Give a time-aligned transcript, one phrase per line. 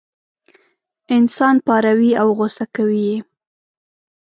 [1.15, 3.17] انسان پاروي او غوسه کوي یې.